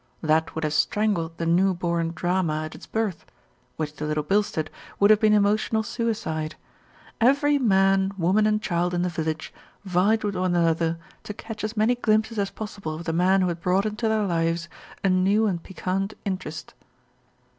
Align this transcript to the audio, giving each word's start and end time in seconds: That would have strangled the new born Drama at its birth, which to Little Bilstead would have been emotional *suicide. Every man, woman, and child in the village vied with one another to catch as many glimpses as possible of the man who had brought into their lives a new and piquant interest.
That 0.23 0.55
would 0.55 0.63
have 0.63 0.73
strangled 0.73 1.37
the 1.37 1.45
new 1.45 1.75
born 1.75 2.13
Drama 2.15 2.63
at 2.63 2.73
its 2.73 2.87
birth, 2.87 3.23
which 3.77 3.93
to 3.97 4.05
Little 4.05 4.23
Bilstead 4.23 4.71
would 4.99 5.11
have 5.11 5.19
been 5.19 5.35
emotional 5.35 5.83
*suicide. 5.83 6.55
Every 7.21 7.59
man, 7.59 8.11
woman, 8.17 8.47
and 8.47 8.59
child 8.59 8.95
in 8.95 9.03
the 9.03 9.09
village 9.09 9.53
vied 9.85 10.23
with 10.23 10.35
one 10.35 10.55
another 10.55 10.97
to 11.25 11.33
catch 11.35 11.63
as 11.63 11.77
many 11.77 11.93
glimpses 11.93 12.39
as 12.39 12.49
possible 12.49 12.95
of 12.95 13.03
the 13.03 13.13
man 13.13 13.41
who 13.41 13.47
had 13.49 13.61
brought 13.61 13.85
into 13.85 14.09
their 14.09 14.25
lives 14.25 14.67
a 15.03 15.09
new 15.09 15.45
and 15.45 15.61
piquant 15.61 16.15
interest. 16.25 16.73